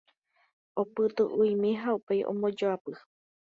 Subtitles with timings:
[0.81, 2.93] Opytu'u'imi ha upéi ombojoapy.